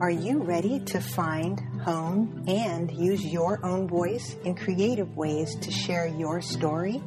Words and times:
Are 0.00 0.10
you 0.12 0.44
ready 0.44 0.78
to 0.78 1.00
find, 1.00 1.58
hone, 1.82 2.44
and 2.46 2.88
use 2.92 3.26
your 3.26 3.58
own 3.66 3.88
voice 3.88 4.36
in 4.44 4.54
creative 4.54 5.16
ways 5.16 5.56
to 5.56 5.72
share 5.72 6.06
your 6.06 6.40
story? 6.40 7.02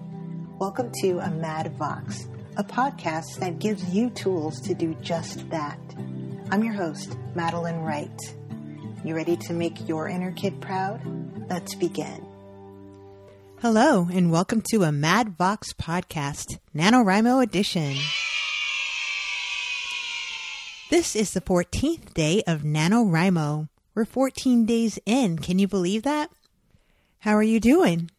Welcome 0.60 0.92
to 1.00 1.20
a 1.20 1.32
Mad 1.32 1.74
Vox, 1.78 2.28
a 2.58 2.66
podcast 2.66 3.40
that 3.40 3.60
gives 3.60 3.96
you 3.96 4.10
tools 4.10 4.60
to 4.64 4.74
do 4.74 4.94
just 4.96 5.50
that. 5.52 5.80
I'm 6.50 6.66
your 6.66 6.74
host, 6.74 7.16
Madeline 7.34 7.80
Wright. 7.80 8.20
You 9.06 9.16
ready 9.16 9.38
to 9.38 9.54
make 9.54 9.88
your 9.88 10.10
inner 10.10 10.34
kid 10.34 10.60
proud? 10.60 11.00
Let's 11.50 11.76
begin. 11.76 12.26
Hello, 13.62 14.10
and 14.12 14.34
welcome 14.34 14.62
to 14.72 14.84
a 14.84 14.92
Mad 14.92 15.38
Vox 15.38 15.72
podcast, 15.72 16.60
NaNoWriMo 16.76 17.42
edition. 17.42 17.96
This 20.92 21.16
is 21.16 21.32
the 21.32 21.40
14th 21.40 22.14
day 22.14 22.44
of 22.46 22.64
NaNoWriMo. 22.64 23.70
We're 23.96 24.04
14 24.04 24.66
days 24.66 25.00
in. 25.06 25.40
Can 25.40 25.58
you 25.58 25.66
believe 25.66 26.04
that? 26.04 26.32
How 27.20 27.32
are 27.32 27.42
you 27.42 27.62
doing? 27.62 28.12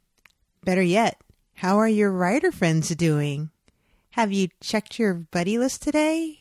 Better 0.65 0.80
yet, 0.80 1.20
how 1.56 1.77
are 1.77 1.87
your 1.87 2.10
writer 2.10 2.51
friends 2.51 2.88
doing? 2.96 3.51
Have 4.12 4.32
you 4.32 4.48
checked 4.62 4.98
your 4.98 5.12
buddy 5.12 5.59
list 5.59 5.82
today? 5.82 6.38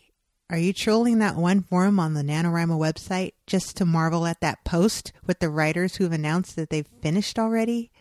Are 0.50 0.58
you 0.58 0.72
trolling 0.72 1.20
that 1.20 1.36
one 1.36 1.64
forum 1.64 2.00
on 2.00 2.14
the 2.14 2.24
NaNoWriMo 2.24 2.80
website 2.80 3.34
just 3.46 3.76
to 3.76 3.86
marvel 3.86 4.26
at 4.26 4.40
that 4.40 4.63
post 4.63 5.12
with 5.27 5.40
the 5.40 5.50
writers 5.50 5.98
who've 5.98 6.13
announced 6.13 6.55
that 6.55 6.70
they've 6.70 6.88
finished 7.02 7.38
already? 7.38 7.91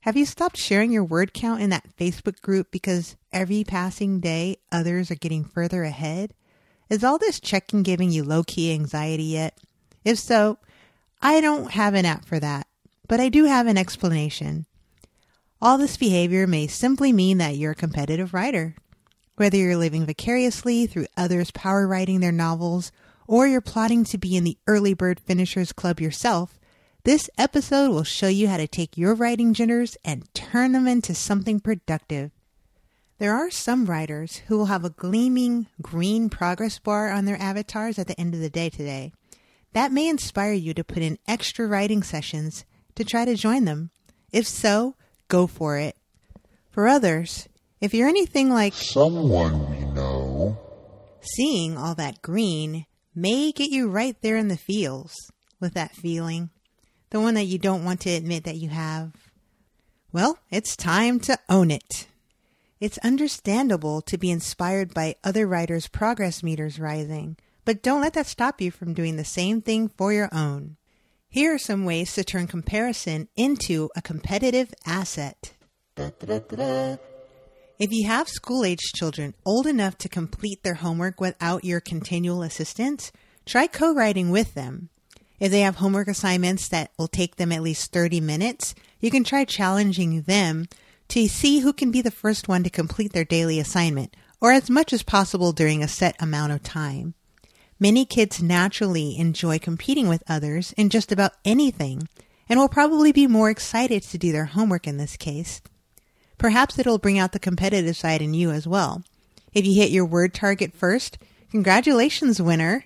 Have 0.00 0.16
you 0.16 0.26
stopped 0.26 0.56
sharing 0.56 0.90
your 0.90 1.04
word 1.04 1.32
count 1.32 1.62
in 1.62 1.70
that 1.70 1.96
Facebook 1.96 2.40
group 2.40 2.72
because 2.72 3.14
every 3.32 3.62
passing 3.62 4.18
day 4.18 4.56
others 4.72 5.12
are 5.12 5.14
getting 5.14 5.44
further 5.44 5.84
ahead? 5.84 6.34
Is 6.90 7.04
all 7.04 7.18
this 7.18 7.38
checking 7.38 7.82
giving 7.82 8.10
you 8.10 8.24
low 8.24 8.42
key 8.42 8.72
anxiety 8.72 9.24
yet? 9.24 9.58
If 10.04 10.18
so, 10.18 10.58
I 11.20 11.40
don't 11.40 11.72
have 11.72 11.94
an 11.94 12.06
app 12.06 12.24
for 12.24 12.40
that, 12.40 12.66
but 13.08 13.20
I 13.20 13.28
do 13.28 13.44
have 13.44 13.66
an 13.66 13.76
explanation. 13.76 14.64
All 15.60 15.76
this 15.76 15.96
behavior 15.96 16.46
may 16.46 16.66
simply 16.66 17.12
mean 17.12 17.38
that 17.38 17.56
you're 17.56 17.72
a 17.72 17.76
competitive 17.76 18.32
writer. 18.32 18.74
Whether 19.36 19.58
you're 19.58 19.76
living 19.76 20.06
vicariously 20.06 20.86
through 20.86 21.08
others 21.16 21.50
power 21.50 21.86
writing 21.86 22.20
their 22.20 22.32
novels, 22.32 22.90
or 23.26 23.46
you're 23.46 23.60
plotting 23.60 24.04
to 24.04 24.18
be 24.18 24.36
in 24.36 24.44
the 24.44 24.56
early 24.66 24.94
bird 24.94 25.20
finishers 25.20 25.72
club 25.72 26.00
yourself, 26.00 26.58
this 27.04 27.28
episode 27.36 27.90
will 27.90 28.04
show 28.04 28.28
you 28.28 28.48
how 28.48 28.56
to 28.56 28.66
take 28.66 28.96
your 28.96 29.14
writing 29.14 29.52
jitters 29.52 29.96
and 30.04 30.32
turn 30.34 30.72
them 30.72 30.86
into 30.86 31.14
something 31.14 31.60
productive. 31.60 32.30
There 33.18 33.34
are 33.34 33.50
some 33.50 33.86
writers 33.86 34.42
who 34.46 34.56
will 34.56 34.66
have 34.66 34.84
a 34.84 34.90
gleaming 34.90 35.66
green 35.82 36.30
progress 36.30 36.78
bar 36.78 37.10
on 37.10 37.24
their 37.24 37.40
avatars 37.40 37.98
at 37.98 38.06
the 38.06 38.18
end 38.18 38.32
of 38.32 38.40
the 38.40 38.48
day 38.48 38.70
today. 38.70 39.12
That 39.72 39.90
may 39.90 40.08
inspire 40.08 40.52
you 40.52 40.72
to 40.74 40.84
put 40.84 41.02
in 41.02 41.18
extra 41.26 41.66
writing 41.66 42.04
sessions 42.04 42.64
to 42.94 43.04
try 43.04 43.24
to 43.24 43.34
join 43.34 43.64
them. 43.64 43.90
If 44.30 44.46
so, 44.46 44.94
go 45.26 45.48
for 45.48 45.78
it. 45.78 45.96
For 46.70 46.86
others, 46.86 47.48
if 47.80 47.92
you're 47.92 48.08
anything 48.08 48.50
like 48.50 48.74
someone 48.74 49.68
we 49.68 49.84
know, 49.86 50.56
seeing 51.20 51.76
all 51.76 51.96
that 51.96 52.22
green 52.22 52.86
may 53.16 53.50
get 53.50 53.70
you 53.70 53.88
right 53.88 54.16
there 54.22 54.36
in 54.36 54.46
the 54.46 54.56
feels 54.56 55.12
with 55.58 55.74
that 55.74 55.96
feeling, 55.96 56.50
the 57.10 57.20
one 57.20 57.34
that 57.34 57.46
you 57.46 57.58
don't 57.58 57.84
want 57.84 58.00
to 58.02 58.10
admit 58.10 58.44
that 58.44 58.58
you 58.58 58.68
have. 58.68 59.12
Well, 60.12 60.38
it's 60.52 60.76
time 60.76 61.18
to 61.20 61.36
own 61.48 61.72
it. 61.72 62.06
It's 62.80 62.98
understandable 62.98 64.02
to 64.02 64.16
be 64.16 64.30
inspired 64.30 64.94
by 64.94 65.16
other 65.24 65.46
writers' 65.46 65.88
progress 65.88 66.42
meters 66.42 66.78
rising, 66.78 67.36
but 67.64 67.82
don't 67.82 68.00
let 68.00 68.14
that 68.14 68.26
stop 68.26 68.60
you 68.60 68.70
from 68.70 68.94
doing 68.94 69.16
the 69.16 69.24
same 69.24 69.60
thing 69.60 69.88
for 69.88 70.12
your 70.12 70.28
own. 70.32 70.76
Here 71.28 71.54
are 71.54 71.58
some 71.58 71.84
ways 71.84 72.14
to 72.14 72.24
turn 72.24 72.46
comparison 72.46 73.28
into 73.36 73.90
a 73.96 74.02
competitive 74.02 74.72
asset. 74.86 75.54
If 77.78 77.92
you 77.92 78.06
have 78.06 78.28
school 78.28 78.64
age 78.64 78.92
children 78.94 79.34
old 79.44 79.66
enough 79.66 79.98
to 79.98 80.08
complete 80.08 80.62
their 80.62 80.74
homework 80.74 81.20
without 81.20 81.64
your 81.64 81.80
continual 81.80 82.42
assistance, 82.42 83.10
try 83.44 83.66
co 83.66 83.92
writing 83.92 84.30
with 84.30 84.54
them. 84.54 84.88
If 85.40 85.50
they 85.50 85.60
have 85.60 85.76
homework 85.76 86.08
assignments 86.08 86.68
that 86.68 86.92
will 86.96 87.08
take 87.08 87.36
them 87.36 87.52
at 87.52 87.62
least 87.62 87.92
30 87.92 88.20
minutes, 88.20 88.74
you 89.00 89.10
can 89.10 89.22
try 89.22 89.44
challenging 89.44 90.22
them 90.22 90.66
to 91.08 91.28
see 91.28 91.60
who 91.60 91.72
can 91.72 91.90
be 91.90 92.02
the 92.02 92.10
first 92.10 92.48
one 92.48 92.62
to 92.64 92.70
complete 92.70 93.12
their 93.12 93.24
daily 93.24 93.58
assignment, 93.58 94.14
or 94.40 94.52
as 94.52 94.70
much 94.70 94.92
as 94.92 95.02
possible 95.02 95.52
during 95.52 95.82
a 95.82 95.88
set 95.88 96.14
amount 96.20 96.52
of 96.52 96.62
time. 96.62 97.14
Many 97.80 98.04
kids 98.04 98.42
naturally 98.42 99.16
enjoy 99.16 99.58
competing 99.58 100.08
with 100.08 100.22
others 100.28 100.72
in 100.72 100.90
just 100.90 101.12
about 101.12 101.32
anything, 101.44 102.08
and 102.48 102.58
will 102.58 102.68
probably 102.68 103.12
be 103.12 103.26
more 103.26 103.50
excited 103.50 104.02
to 104.02 104.18
do 104.18 104.32
their 104.32 104.46
homework 104.46 104.86
in 104.86 104.96
this 104.96 105.16
case. 105.16 105.60
Perhaps 106.38 106.78
it'll 106.78 106.98
bring 106.98 107.18
out 107.18 107.32
the 107.32 107.38
competitive 107.38 107.96
side 107.96 108.22
in 108.22 108.34
you 108.34 108.50
as 108.50 108.66
well. 108.66 109.02
If 109.52 109.66
you 109.66 109.74
hit 109.74 109.90
your 109.90 110.04
word 110.04 110.34
target 110.34 110.72
first, 110.72 111.18
congratulations, 111.50 112.40
winner. 112.40 112.84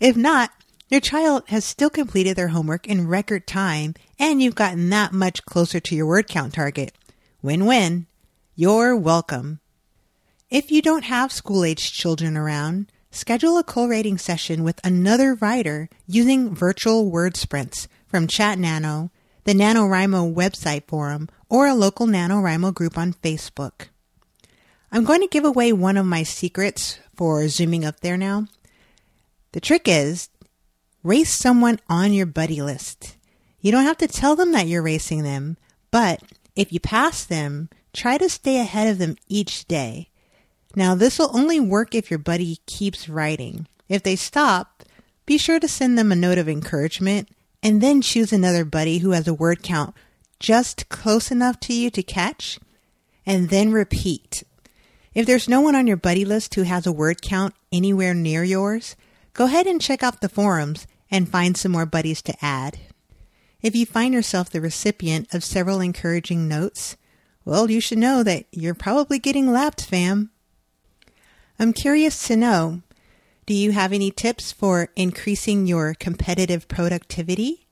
If 0.00 0.16
not, 0.16 0.50
your 0.88 1.00
child 1.00 1.44
has 1.48 1.64
still 1.64 1.90
completed 1.90 2.36
their 2.36 2.48
homework 2.48 2.86
in 2.86 3.08
record 3.08 3.46
time, 3.46 3.94
and 4.18 4.40
you've 4.40 4.54
gotten 4.54 4.88
that 4.90 5.12
much 5.12 5.44
closer 5.44 5.80
to 5.80 5.94
your 5.94 6.06
word 6.06 6.28
count 6.28 6.54
target. 6.54 6.92
Win 7.46 7.64
win. 7.64 8.06
You're 8.56 8.96
welcome. 8.96 9.60
If 10.50 10.72
you 10.72 10.82
don't 10.82 11.04
have 11.04 11.30
school 11.30 11.62
aged 11.64 11.94
children 11.94 12.36
around, 12.36 12.90
schedule 13.12 13.56
a 13.56 13.62
co 13.62 13.86
writing 13.86 14.18
session 14.18 14.64
with 14.64 14.80
another 14.82 15.34
writer 15.34 15.88
using 16.08 16.52
virtual 16.52 17.08
word 17.08 17.36
sprints 17.36 17.86
from 18.08 18.26
Chat 18.26 18.58
Nano, 18.58 19.12
the 19.44 19.52
NaNoWriMo 19.52 20.34
website 20.34 20.88
forum, 20.88 21.28
or 21.48 21.68
a 21.68 21.74
local 21.74 22.08
NaNoWriMo 22.08 22.74
group 22.74 22.98
on 22.98 23.12
Facebook. 23.12 23.90
I'm 24.90 25.04
going 25.04 25.20
to 25.20 25.28
give 25.28 25.44
away 25.44 25.72
one 25.72 25.96
of 25.96 26.04
my 26.04 26.24
secrets 26.24 26.98
for 27.14 27.46
zooming 27.46 27.84
up 27.84 28.00
there 28.00 28.16
now. 28.16 28.48
The 29.52 29.60
trick 29.60 29.86
is 29.86 30.30
race 31.04 31.32
someone 31.32 31.78
on 31.88 32.12
your 32.12 32.26
buddy 32.26 32.60
list. 32.60 33.16
You 33.60 33.70
don't 33.70 33.84
have 33.84 33.98
to 33.98 34.08
tell 34.08 34.34
them 34.34 34.50
that 34.50 34.66
you're 34.66 34.82
racing 34.82 35.22
them, 35.22 35.56
but 35.92 36.20
if 36.56 36.72
you 36.72 36.80
pass 36.80 37.24
them, 37.24 37.68
try 37.92 38.18
to 38.18 38.28
stay 38.28 38.58
ahead 38.58 38.88
of 38.88 38.98
them 38.98 39.16
each 39.28 39.66
day. 39.66 40.08
Now, 40.74 40.94
this 40.94 41.18
will 41.18 41.30
only 41.36 41.60
work 41.60 41.94
if 41.94 42.10
your 42.10 42.18
buddy 42.18 42.58
keeps 42.66 43.08
writing. 43.08 43.68
If 43.88 44.02
they 44.02 44.16
stop, 44.16 44.82
be 45.24 45.38
sure 45.38 45.60
to 45.60 45.68
send 45.68 45.96
them 45.96 46.10
a 46.10 46.16
note 46.16 46.38
of 46.38 46.48
encouragement 46.48 47.28
and 47.62 47.80
then 47.80 48.02
choose 48.02 48.32
another 48.32 48.64
buddy 48.64 48.98
who 48.98 49.10
has 49.10 49.28
a 49.28 49.34
word 49.34 49.62
count 49.62 49.94
just 50.38 50.88
close 50.88 51.30
enough 51.30 51.58
to 51.60 51.72
you 51.72 51.90
to 51.90 52.02
catch, 52.02 52.58
and 53.24 53.48
then 53.48 53.72
repeat. 53.72 54.42
If 55.14 55.26
there's 55.26 55.48
no 55.48 55.60
one 55.60 55.74
on 55.74 55.86
your 55.86 55.96
buddy 55.96 56.24
list 56.24 56.54
who 56.54 56.62
has 56.62 56.86
a 56.86 56.92
word 56.92 57.22
count 57.22 57.54
anywhere 57.72 58.14
near 58.14 58.44
yours, 58.44 58.96
go 59.32 59.46
ahead 59.46 59.66
and 59.66 59.80
check 59.80 60.02
out 60.02 60.20
the 60.20 60.28
forums 60.28 60.86
and 61.10 61.28
find 61.28 61.56
some 61.56 61.72
more 61.72 61.86
buddies 61.86 62.20
to 62.22 62.44
add. 62.44 62.78
If 63.62 63.74
you 63.74 63.86
find 63.86 64.12
yourself 64.12 64.50
the 64.50 64.60
recipient 64.60 65.32
of 65.32 65.44
several 65.44 65.80
encouraging 65.80 66.46
notes, 66.46 66.96
well, 67.44 67.70
you 67.70 67.80
should 67.80 67.98
know 67.98 68.22
that 68.22 68.46
you're 68.50 68.74
probably 68.74 69.18
getting 69.18 69.50
lapped, 69.50 69.84
fam. 69.84 70.30
I'm 71.58 71.72
curious 71.72 72.26
to 72.28 72.36
know 72.36 72.82
do 73.46 73.54
you 73.54 73.70
have 73.70 73.92
any 73.92 74.10
tips 74.10 74.50
for 74.50 74.88
increasing 74.96 75.68
your 75.68 75.94
competitive 75.94 76.66
productivity? 76.66 77.68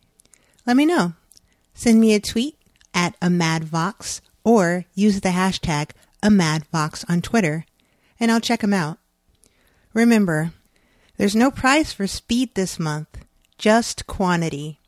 Let 0.65 0.77
me 0.77 0.87
know. 0.87 1.15
Send 1.75 2.01
me 2.01 2.15
a 2.15 2.21
tweet 2.21 2.57
at 2.95 3.17
a 3.21 3.27
madvox 3.27 4.21
or 4.45 4.85
use 4.95 5.21
the 5.21 5.31
hashtag 5.31 5.91
a 6.23 6.29
madvox 6.29 7.05
on 7.11 7.21
Twitter 7.21 7.67
and 8.21 8.31
I'll 8.31 8.41
check 8.41 8.61
them 8.61 8.73
out. 8.73 8.99
Remember, 9.93 10.53
there's 11.17 11.35
no 11.35 11.51
prize 11.51 11.93
for 11.93 12.07
speed 12.07 12.55
this 12.55 12.79
month, 12.79 13.25
just 13.59 14.07
quantity. 14.07 14.79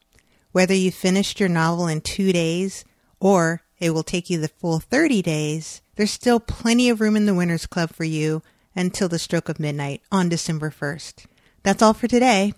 Whether 0.56 0.72
you 0.72 0.90
finished 0.90 1.38
your 1.38 1.50
novel 1.50 1.86
in 1.86 2.00
two 2.00 2.32
days 2.32 2.86
or 3.20 3.60
it 3.78 3.90
will 3.90 4.02
take 4.02 4.30
you 4.30 4.40
the 4.40 4.48
full 4.48 4.80
30 4.80 5.20
days, 5.20 5.82
there's 5.96 6.10
still 6.10 6.40
plenty 6.40 6.88
of 6.88 6.98
room 6.98 7.14
in 7.14 7.26
the 7.26 7.34
Winners 7.34 7.66
Club 7.66 7.90
for 7.90 8.04
you 8.04 8.40
until 8.74 9.06
the 9.06 9.18
stroke 9.18 9.50
of 9.50 9.60
midnight 9.60 10.00
on 10.10 10.30
December 10.30 10.70
1st. 10.70 11.26
That's 11.62 11.82
all 11.82 11.92
for 11.92 12.08
today. 12.08 12.54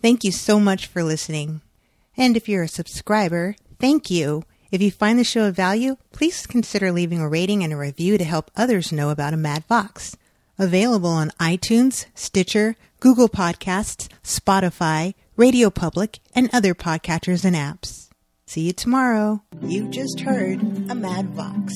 Thank 0.00 0.24
you 0.24 0.32
so 0.32 0.58
much 0.58 0.86
for 0.86 1.02
listening. 1.02 1.60
And 2.16 2.38
if 2.38 2.48
you're 2.48 2.62
a 2.62 2.68
subscriber, 2.68 3.54
thank 3.78 4.08
you. 4.08 4.44
If 4.70 4.80
you 4.80 4.90
find 4.90 5.18
the 5.18 5.22
show 5.22 5.44
of 5.44 5.54
value, 5.54 5.98
please 6.12 6.46
consider 6.46 6.90
leaving 6.90 7.20
a 7.20 7.28
rating 7.28 7.62
and 7.62 7.70
a 7.70 7.76
review 7.76 8.16
to 8.16 8.24
help 8.24 8.50
others 8.56 8.92
know 8.92 9.10
about 9.10 9.34
a 9.34 9.36
Mad 9.36 9.66
Vox. 9.66 10.16
Available 10.58 11.10
on 11.10 11.32
iTunes, 11.38 12.06
Stitcher, 12.14 12.76
Google 12.98 13.28
Podcasts, 13.28 14.08
Spotify, 14.24 15.12
Radio 15.36 15.68
Public, 15.68 16.20
and 16.34 16.48
other 16.54 16.74
podcatchers 16.74 17.44
and 17.44 17.54
apps. 17.54 18.08
See 18.46 18.62
you 18.62 18.72
tomorrow. 18.72 19.42
You 19.60 19.90
just 19.90 20.20
heard 20.20 20.62
a 20.90 20.94
Mad 20.94 21.34
Vox. 21.34 21.74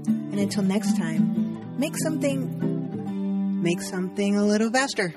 And 0.06 0.40
until 0.40 0.62
next 0.62 0.96
time, 0.98 1.80
make 1.80 1.98
something, 1.98 3.64
make 3.64 3.82
something 3.82 4.36
a 4.36 4.46
little 4.46 4.70
faster. 4.70 5.16